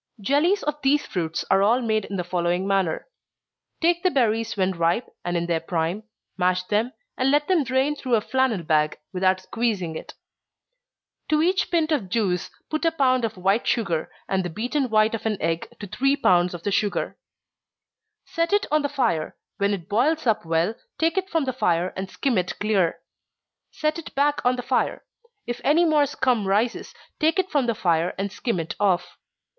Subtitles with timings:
[0.25, 3.07] _Jellies of these fruits are all made in the following manner:
[3.81, 6.01] Take the berries when ripe, and in their prime,
[6.37, 10.15] mash them, and let them drain through a flannel bag, without squeezing it.
[11.29, 15.13] To each pint of juice, put a pound of white sugar, and the beaten white
[15.13, 17.15] of an egg to three pounds of the sugar.
[18.25, 21.93] Set it on the fire when it boils up well, take it from the fire,
[21.95, 22.99] and skim it clear.
[23.69, 25.03] Set it back on the fire
[25.45, 29.19] if any more scum rises, take it from the fire, and skim it off.